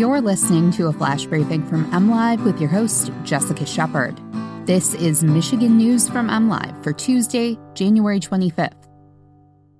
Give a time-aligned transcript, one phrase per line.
[0.00, 4.18] You're listening to a flash briefing from MLive with your host, Jessica Shepard.
[4.66, 8.88] This is Michigan News from MLive for Tuesday, January 25th.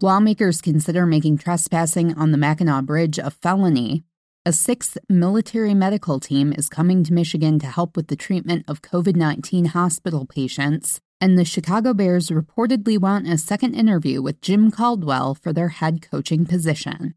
[0.03, 4.05] Lawmakers consider making trespassing on the Mackinac Bridge a felony.
[4.45, 8.83] A sixth military medical team is coming to Michigan to help with the treatment of
[8.83, 14.71] COVID 19 hospital patients, and the Chicago Bears reportedly want a second interview with Jim
[14.71, 17.15] Caldwell for their head coaching position.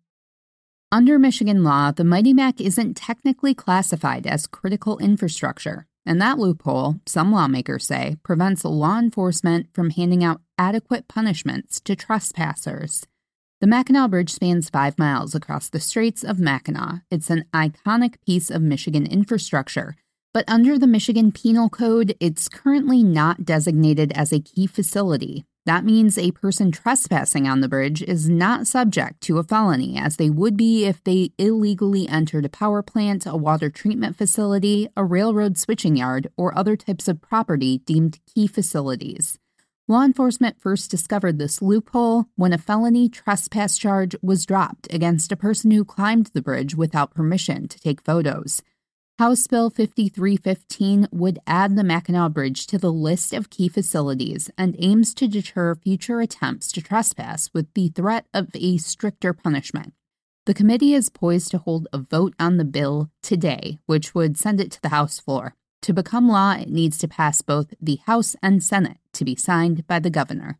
[0.93, 6.97] Under Michigan law, the Mighty Mac isn't technically classified as critical infrastructure, and that loophole,
[7.07, 13.07] some lawmakers say, prevents law enforcement from handing out adequate punishments to trespassers.
[13.59, 17.01] The Mackinac Bridge spans five miles across the Straits of Mackinac.
[17.09, 19.95] It's an iconic piece of Michigan infrastructure,
[20.31, 25.85] but under the Michigan Penal Code, it's currently not designated as a key facility, that
[25.85, 30.29] means a person trespassing on the bridge is not subject to a felony, as they
[30.29, 35.57] would be if they illegally entered a power plant, a water treatment facility, a railroad
[35.57, 39.39] switching yard, or other types of property deemed key facilities.
[39.87, 45.37] Law enforcement first discovered this loophole when a felony trespass charge was dropped against a
[45.37, 48.61] person who climbed the bridge without permission to take photos.
[49.19, 54.75] House Bill 5315 would add the Mackinac Bridge to the list of key facilities and
[54.79, 59.93] aims to deter future attempts to trespass with the threat of a stricter punishment.
[60.47, 64.59] The committee is poised to hold a vote on the bill today, which would send
[64.59, 65.53] it to the House floor.
[65.83, 69.85] To become law, it needs to pass both the House and Senate to be signed
[69.85, 70.57] by the governor.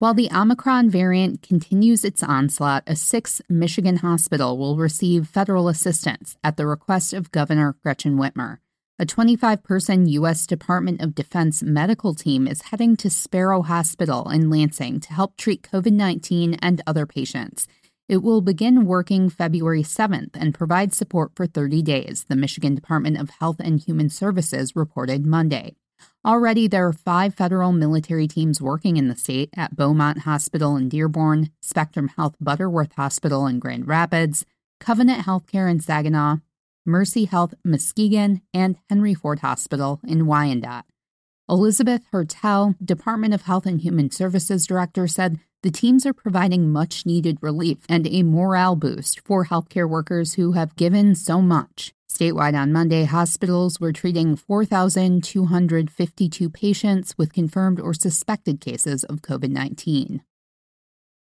[0.00, 6.38] While the Omicron variant continues its onslaught, a sixth Michigan hospital will receive federal assistance
[6.42, 8.60] at the request of Governor Gretchen Whitmer.
[8.98, 10.46] A 25 person U.S.
[10.46, 15.68] Department of Defense medical team is heading to Sparrow Hospital in Lansing to help treat
[15.70, 17.68] COVID 19 and other patients.
[18.08, 23.18] It will begin working February 7th and provide support for 30 days, the Michigan Department
[23.18, 25.76] of Health and Human Services reported Monday.
[26.24, 30.88] Already, there are five federal military teams working in the state at Beaumont Hospital in
[30.88, 34.44] Dearborn, Spectrum Health Butterworth Hospital in Grand Rapids,
[34.80, 36.36] Covenant Healthcare in Saginaw,
[36.84, 40.86] Mercy Health Muskegon, and Henry Ford Hospital in Wyandotte.
[41.48, 47.04] Elizabeth Hertel, Department of Health and Human Services Director, said the teams are providing much
[47.04, 51.92] needed relief and a morale boost for healthcare workers who have given so much.
[52.20, 59.48] Statewide on Monday, hospitals were treating 4,252 patients with confirmed or suspected cases of COVID
[59.48, 60.22] 19.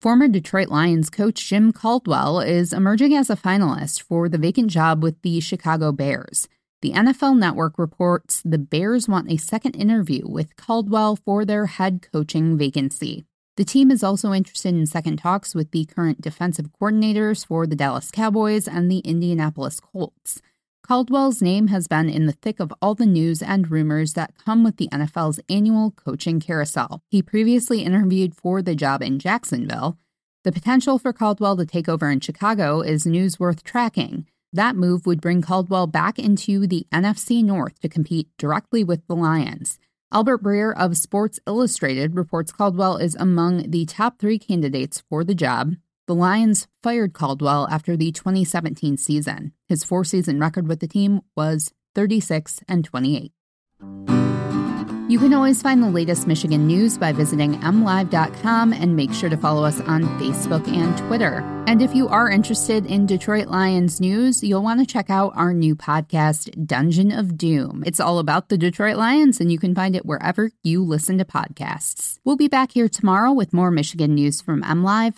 [0.01, 5.03] Former Detroit Lions coach Jim Caldwell is emerging as a finalist for the vacant job
[5.03, 6.47] with the Chicago Bears.
[6.81, 12.07] The NFL Network reports the Bears want a second interview with Caldwell for their head
[12.11, 13.25] coaching vacancy.
[13.55, 17.75] The team is also interested in second talks with the current defensive coordinators for the
[17.75, 20.41] Dallas Cowboys and the Indianapolis Colts.
[20.83, 24.63] Caldwell's name has been in the thick of all the news and rumors that come
[24.63, 27.01] with the NFL's annual coaching carousel.
[27.09, 29.97] He previously interviewed for the job in Jacksonville.
[30.43, 34.25] The potential for Caldwell to take over in Chicago is news worth tracking.
[34.51, 39.15] That move would bring Caldwell back into the NFC North to compete directly with the
[39.15, 39.77] Lions.
[40.11, 45.35] Albert Breer of Sports Illustrated reports Caldwell is among the top three candidates for the
[45.35, 45.75] job.
[46.11, 49.53] The Lions fired Caldwell after the 2017 season.
[49.69, 53.31] His four season record with the team was 36 and 28.
[55.07, 59.37] You can always find the latest Michigan news by visiting mlive.com and make sure to
[59.37, 61.45] follow us on Facebook and Twitter.
[61.65, 65.53] And if you are interested in Detroit Lions news, you'll want to check out our
[65.53, 67.83] new podcast, Dungeon of Doom.
[67.85, 71.25] It's all about the Detroit Lions, and you can find it wherever you listen to
[71.25, 72.19] podcasts.
[72.25, 75.17] We'll be back here tomorrow with more Michigan news from MLive.